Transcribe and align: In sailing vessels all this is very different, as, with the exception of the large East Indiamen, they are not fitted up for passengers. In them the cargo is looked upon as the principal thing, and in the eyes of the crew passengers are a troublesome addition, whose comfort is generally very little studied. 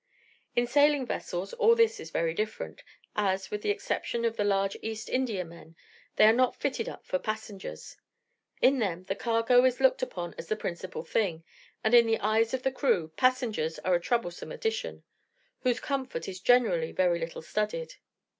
In 0.55 0.65
sailing 0.65 1.05
vessels 1.05 1.53
all 1.53 1.75
this 1.75 1.99
is 1.99 2.09
very 2.09 2.33
different, 2.33 2.81
as, 3.15 3.51
with 3.51 3.61
the 3.61 3.69
exception 3.69 4.25
of 4.25 4.35
the 4.35 4.43
large 4.43 4.75
East 4.81 5.07
Indiamen, 5.07 5.75
they 6.15 6.25
are 6.25 6.33
not 6.33 6.55
fitted 6.55 6.89
up 6.89 7.05
for 7.05 7.19
passengers. 7.19 7.97
In 8.63 8.79
them 8.79 9.03
the 9.03 9.13
cargo 9.13 9.63
is 9.63 9.79
looked 9.79 10.01
upon 10.01 10.33
as 10.39 10.47
the 10.47 10.55
principal 10.55 11.03
thing, 11.03 11.43
and 11.83 11.93
in 11.93 12.07
the 12.07 12.17
eyes 12.19 12.51
of 12.51 12.63
the 12.63 12.71
crew 12.71 13.09
passengers 13.15 13.77
are 13.85 13.93
a 13.93 13.99
troublesome 14.01 14.51
addition, 14.51 15.03
whose 15.59 15.79
comfort 15.79 16.27
is 16.27 16.39
generally 16.39 16.91
very 16.91 17.19
little 17.19 17.43
studied. 17.43 17.93